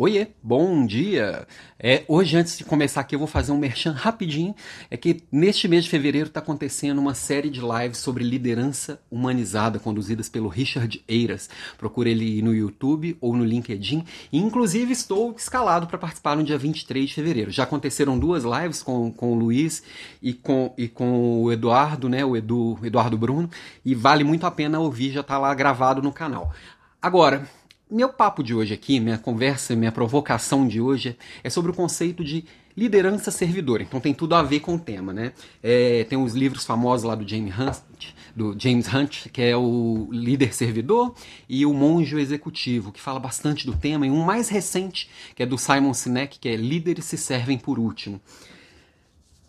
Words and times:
Oiê, 0.00 0.28
bom 0.40 0.86
dia! 0.86 1.44
É, 1.76 2.04
hoje, 2.06 2.36
antes 2.36 2.56
de 2.56 2.62
começar 2.62 3.00
aqui, 3.00 3.16
eu 3.16 3.18
vou 3.18 3.26
fazer 3.26 3.50
um 3.50 3.58
merchan 3.58 3.90
rapidinho. 3.90 4.54
É 4.88 4.96
que 4.96 5.24
neste 5.32 5.66
mês 5.66 5.86
de 5.86 5.90
fevereiro 5.90 6.28
está 6.28 6.38
acontecendo 6.38 7.00
uma 7.00 7.14
série 7.14 7.50
de 7.50 7.60
lives 7.60 7.98
sobre 7.98 8.22
liderança 8.22 9.02
humanizada, 9.10 9.80
conduzidas 9.80 10.28
pelo 10.28 10.48
Richard 10.48 11.02
Eiras. 11.08 11.50
Procure 11.76 12.12
ele 12.12 12.40
no 12.42 12.54
YouTube 12.54 13.18
ou 13.20 13.36
no 13.36 13.44
LinkedIn. 13.44 14.04
Inclusive, 14.32 14.92
estou 14.92 15.34
escalado 15.36 15.88
para 15.88 15.98
participar 15.98 16.36
no 16.36 16.44
dia 16.44 16.56
23 16.56 17.08
de 17.08 17.14
fevereiro. 17.16 17.50
Já 17.50 17.64
aconteceram 17.64 18.16
duas 18.16 18.44
lives 18.44 18.84
com, 18.84 19.10
com 19.10 19.32
o 19.32 19.34
Luiz 19.34 19.82
e 20.22 20.32
com, 20.32 20.72
e 20.78 20.86
com 20.86 21.42
o 21.42 21.50
Eduardo, 21.50 22.08
né? 22.08 22.24
O 22.24 22.36
Edu, 22.36 22.78
Eduardo 22.84 23.18
Bruno. 23.18 23.50
E 23.84 23.96
vale 23.96 24.22
muito 24.22 24.46
a 24.46 24.50
pena 24.52 24.78
ouvir, 24.78 25.10
já 25.10 25.22
está 25.22 25.38
lá 25.38 25.52
gravado 25.54 26.00
no 26.00 26.12
canal. 26.12 26.54
Agora, 27.02 27.48
meu 27.90 28.08
papo 28.10 28.42
de 28.42 28.54
hoje 28.54 28.74
aqui, 28.74 29.00
minha 29.00 29.18
conversa, 29.18 29.74
minha 29.74 29.92
provocação 29.92 30.66
de 30.66 30.80
hoje 30.80 31.16
é 31.42 31.48
sobre 31.48 31.70
o 31.70 31.74
conceito 31.74 32.22
de 32.22 32.44
liderança 32.76 33.30
servidora. 33.30 33.82
Então 33.82 33.98
tem 33.98 34.14
tudo 34.14 34.34
a 34.34 34.42
ver 34.42 34.60
com 34.60 34.76
o 34.76 34.78
tema, 34.78 35.12
né? 35.12 35.32
É, 35.62 36.04
tem 36.04 36.16
os 36.18 36.34
livros 36.34 36.64
famosos 36.64 37.04
lá 37.04 37.14
do 37.14 37.26
James 37.26 37.52
Hunt, 37.58 38.12
do 38.36 38.54
James 38.58 38.92
Hunt, 38.92 39.28
que 39.32 39.42
é 39.42 39.56
o 39.56 40.08
líder 40.12 40.54
servidor, 40.54 41.14
e 41.48 41.66
o 41.66 41.72
monge 41.72 42.16
executivo, 42.16 42.92
que 42.92 43.00
fala 43.00 43.18
bastante 43.18 43.66
do 43.66 43.74
tema, 43.74 44.06
e 44.06 44.10
um 44.10 44.22
mais 44.22 44.48
recente, 44.48 45.10
que 45.34 45.42
é 45.42 45.46
do 45.46 45.58
Simon 45.58 45.92
Sinek, 45.92 46.38
que 46.38 46.48
é 46.48 46.56
líderes 46.56 47.06
se 47.06 47.16
servem 47.16 47.58
por 47.58 47.78
último. 47.78 48.20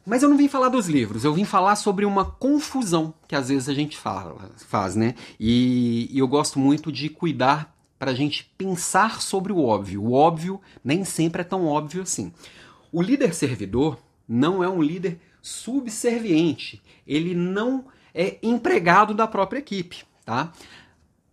Mas 0.06 0.24
eu 0.24 0.30
não 0.30 0.38
vim 0.38 0.48
falar 0.48 0.70
dos 0.70 0.88
livros, 0.88 1.24
eu 1.24 1.34
vim 1.34 1.46
falar 1.46 1.76
sobre 1.76 2.06
uma 2.06 2.26
confusão 2.26 3.14
que 3.28 3.36
às 3.36 3.50
vezes 3.50 3.70
a 3.70 3.76
gente 3.76 3.96
fala, 3.96 4.50
faz, 4.58 4.96
né? 4.96 5.14
E, 5.40 6.10
e 6.12 6.18
eu 6.18 6.28
gosto 6.28 6.58
muito 6.58 6.92
de 6.92 7.10
cuidar 7.10 7.79
para 8.00 8.12
a 8.12 8.16
gente 8.16 8.50
pensar 8.58 9.22
sobre 9.22 9.52
o 9.52 9.62
óbvio. 9.62 10.02
O 10.02 10.14
óbvio 10.14 10.62
nem 10.84 11.04
sempre 11.04 11.42
é 11.42 11.44
tão 11.44 11.68
óbvio 11.68 12.02
assim. 12.02 12.32
O 12.92 13.02
líder 13.02 13.36
servidor 13.36 14.00
não 14.28 14.64
é 14.64 14.70
um 14.70 14.82
líder 14.82 15.20
subserviente. 15.42 16.82
Ele 17.06 17.36
não 17.36 17.86
é 18.16 18.38
empregado 18.42 19.14
da 19.14 19.28
própria 19.28 19.60
equipe, 19.60 20.04
tá? 20.26 20.54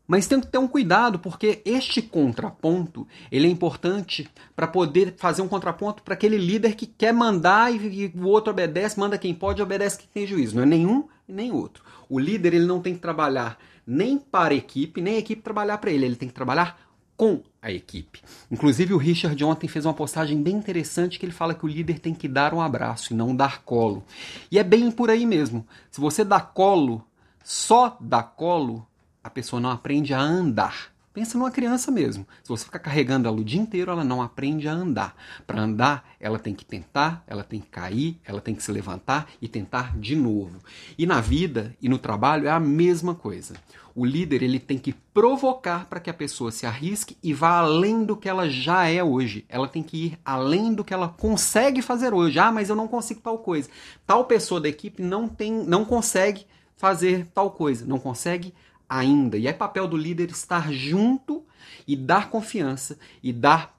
Mas 0.06 0.26
tem 0.26 0.40
que 0.40 0.46
ter 0.46 0.58
um 0.58 0.68
cuidado, 0.68 1.18
porque 1.18 1.60
este 1.64 2.00
contraponto 2.00 3.06
ele 3.30 3.48
é 3.48 3.50
importante 3.50 4.28
para 4.54 4.66
poder 4.66 5.14
fazer 5.16 5.42
um 5.42 5.48
contraponto 5.48 6.02
para 6.02 6.14
aquele 6.14 6.36
líder 6.36 6.76
que 6.76 6.86
quer 6.86 7.12
mandar 7.12 7.74
e, 7.74 8.04
e, 8.04 8.12
o 8.16 8.26
outro 8.26 8.52
obedece, 8.52 9.00
manda 9.00 9.18
quem 9.18 9.34
pode, 9.34 9.60
obedece 9.60 9.98
quem 9.98 10.08
tem 10.12 10.26
juízo. 10.26 10.56
Não 10.56 10.62
é 10.62 10.66
nenhum 10.66 11.08
e 11.28 11.32
nem 11.32 11.52
outro. 11.52 11.84
O 12.08 12.18
líder 12.18 12.54
ele 12.54 12.66
não 12.66 12.80
tem 12.80 12.94
que 12.94 13.00
trabalhar 13.00 13.58
nem 13.86 14.18
para 14.18 14.52
a 14.52 14.56
equipe, 14.56 15.00
nem 15.00 15.16
a 15.16 15.18
equipe 15.18 15.42
trabalhar 15.42 15.78
para 15.78 15.90
ele. 15.90 16.04
Ele 16.04 16.16
tem 16.16 16.28
que 16.28 16.34
trabalhar 16.34 16.80
com 17.16 17.42
a 17.62 17.70
equipe. 17.70 18.20
Inclusive 18.50 18.92
o 18.92 18.98
Richard 18.98 19.42
ontem 19.42 19.68
fez 19.68 19.86
uma 19.86 19.94
postagem 19.94 20.42
bem 20.42 20.56
interessante 20.56 21.18
que 21.18 21.24
ele 21.24 21.32
fala 21.32 21.54
que 21.54 21.64
o 21.64 21.68
líder 21.68 21.98
tem 21.98 22.14
que 22.14 22.28
dar 22.28 22.52
um 22.52 22.60
abraço 22.60 23.12
e 23.12 23.16
não 23.16 23.34
dar 23.34 23.62
colo. 23.62 24.04
E 24.50 24.58
é 24.58 24.64
bem 24.64 24.90
por 24.90 25.10
aí 25.10 25.24
mesmo. 25.24 25.66
Se 25.90 26.00
você 26.00 26.24
dá 26.24 26.40
colo, 26.40 27.02
só 27.42 27.96
dá 28.00 28.22
colo, 28.22 28.86
a 29.24 29.30
pessoa 29.30 29.60
não 29.60 29.70
aprende 29.70 30.12
a 30.12 30.20
andar. 30.20 30.95
Pensa 31.16 31.38
numa 31.38 31.50
criança 31.50 31.90
mesmo. 31.90 32.28
Se 32.42 32.50
você 32.50 32.66
ficar 32.66 32.78
carregando 32.78 33.26
ela 33.26 33.38
o 33.38 33.42
dia 33.42 33.58
inteiro, 33.58 33.90
ela 33.90 34.04
não 34.04 34.20
aprende 34.20 34.68
a 34.68 34.72
andar. 34.72 35.16
Para 35.46 35.62
andar, 35.62 36.06
ela 36.20 36.38
tem 36.38 36.54
que 36.54 36.62
tentar, 36.62 37.24
ela 37.26 37.42
tem 37.42 37.58
que 37.58 37.68
cair, 37.68 38.20
ela 38.22 38.38
tem 38.38 38.54
que 38.54 38.62
se 38.62 38.70
levantar 38.70 39.26
e 39.40 39.48
tentar 39.48 39.96
de 39.98 40.14
novo. 40.14 40.58
E 40.98 41.06
na 41.06 41.18
vida 41.22 41.74
e 41.80 41.88
no 41.88 41.96
trabalho 41.96 42.46
é 42.46 42.50
a 42.50 42.60
mesma 42.60 43.14
coisa. 43.14 43.54
O 43.94 44.04
líder 44.04 44.42
ele 44.42 44.60
tem 44.60 44.76
que 44.76 44.92
provocar 44.92 45.86
para 45.86 46.00
que 46.00 46.10
a 46.10 46.14
pessoa 46.14 46.52
se 46.52 46.66
arrisque 46.66 47.16
e 47.22 47.32
vá 47.32 47.60
além 47.60 48.04
do 48.04 48.14
que 48.14 48.28
ela 48.28 48.50
já 48.50 48.86
é 48.86 49.02
hoje. 49.02 49.46
Ela 49.48 49.68
tem 49.68 49.82
que 49.82 50.08
ir 50.08 50.18
além 50.22 50.74
do 50.74 50.84
que 50.84 50.92
ela 50.92 51.08
consegue 51.08 51.80
fazer 51.80 52.12
hoje. 52.12 52.38
Ah, 52.38 52.52
mas 52.52 52.68
eu 52.68 52.76
não 52.76 52.86
consigo 52.86 53.22
tal 53.22 53.38
coisa. 53.38 53.70
Tal 54.06 54.26
pessoa 54.26 54.60
da 54.60 54.68
equipe 54.68 55.02
não 55.02 55.26
tem, 55.26 55.50
não 55.50 55.82
consegue 55.82 56.46
fazer 56.76 57.26
tal 57.32 57.52
coisa, 57.52 57.86
não 57.86 57.98
consegue 57.98 58.52
ainda. 58.88 59.36
E 59.36 59.46
é 59.46 59.52
papel 59.52 59.86
do 59.86 59.96
líder 59.96 60.30
estar 60.30 60.72
junto 60.72 61.44
e 61.86 61.96
dar 61.96 62.30
confiança 62.30 62.98
e 63.22 63.32
dar 63.32 63.76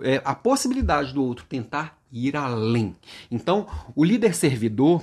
é, 0.00 0.20
a 0.24 0.34
possibilidade 0.34 1.12
do 1.12 1.22
outro 1.22 1.44
tentar 1.48 1.98
ir 2.10 2.36
além. 2.36 2.94
Então, 3.30 3.66
o 3.94 4.04
líder 4.04 4.34
servidor, 4.34 5.02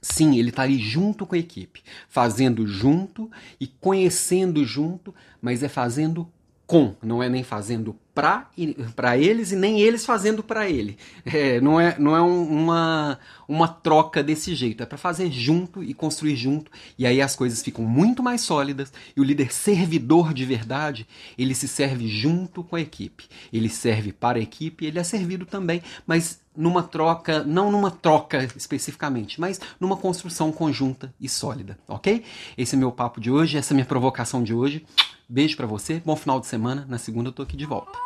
sim, 0.00 0.38
ele 0.38 0.50
está 0.50 0.62
ali 0.62 0.78
junto 0.78 1.24
com 1.24 1.34
a 1.34 1.38
equipe, 1.38 1.82
fazendo 2.08 2.66
junto 2.66 3.30
e 3.60 3.66
conhecendo 3.66 4.64
junto, 4.64 5.14
mas 5.40 5.62
é 5.62 5.68
fazendo 5.68 6.28
com, 6.66 6.94
não 7.02 7.22
é 7.22 7.28
nem 7.28 7.44
fazendo 7.44 7.96
para 8.16 9.18
eles 9.18 9.52
e 9.52 9.56
nem 9.56 9.78
eles 9.78 10.06
fazendo 10.06 10.42
para 10.42 10.70
ele. 10.70 10.96
É, 11.26 11.60
não 11.60 11.78
é, 11.78 11.98
não 11.98 12.16
é 12.16 12.22
um, 12.22 12.44
uma, 12.44 13.18
uma 13.46 13.68
troca 13.68 14.22
desse 14.22 14.54
jeito, 14.54 14.82
é 14.82 14.86
para 14.86 14.96
fazer 14.96 15.30
junto 15.30 15.84
e 15.84 15.92
construir 15.92 16.34
junto, 16.34 16.70
e 16.98 17.06
aí 17.06 17.20
as 17.20 17.36
coisas 17.36 17.62
ficam 17.62 17.84
muito 17.84 18.22
mais 18.22 18.40
sólidas, 18.40 18.90
e 19.14 19.20
o 19.20 19.24
líder 19.24 19.52
servidor 19.52 20.32
de 20.32 20.46
verdade, 20.46 21.06
ele 21.36 21.54
se 21.54 21.68
serve 21.68 22.08
junto 22.08 22.64
com 22.64 22.76
a 22.76 22.80
equipe. 22.80 23.24
Ele 23.52 23.68
serve 23.68 24.12
para 24.12 24.38
a 24.38 24.42
equipe, 24.42 24.86
ele 24.86 24.98
é 24.98 25.04
servido 25.04 25.44
também, 25.44 25.82
mas 26.06 26.40
numa 26.56 26.82
troca, 26.82 27.44
não 27.44 27.70
numa 27.70 27.90
troca 27.90 28.48
especificamente, 28.56 29.38
mas 29.38 29.60
numa 29.78 29.96
construção 29.96 30.50
conjunta 30.50 31.12
e 31.20 31.28
sólida, 31.28 31.78
ok? 31.86 32.24
Esse 32.56 32.76
é 32.76 32.78
meu 32.78 32.90
papo 32.90 33.20
de 33.20 33.30
hoje, 33.30 33.58
essa 33.58 33.74
é 33.74 33.76
minha 33.76 33.84
provocação 33.84 34.42
de 34.42 34.54
hoje. 34.54 34.86
Beijo 35.28 35.56
para 35.56 35.66
você, 35.66 36.00
bom 36.04 36.16
final 36.16 36.40
de 36.40 36.46
semana. 36.46 36.86
Na 36.88 36.98
segunda 36.98 37.28
eu 37.28 37.32
tô 37.32 37.42
aqui 37.42 37.56
de 37.56 37.66
volta. 37.66 38.05